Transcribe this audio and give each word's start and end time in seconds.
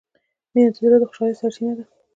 مینه 0.53 0.69
د 0.73 0.75
زړه 0.77 0.97
د 0.99 1.03
خوشحالۍ 1.09 1.35
سرچینه 1.41 1.73
ده. 1.77 1.83